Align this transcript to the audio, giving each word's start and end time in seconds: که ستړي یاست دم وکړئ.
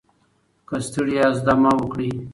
که 0.67 0.75
ستړي 0.87 1.13
یاست 1.19 1.41
دم 1.45 1.61
وکړئ. 1.79 2.11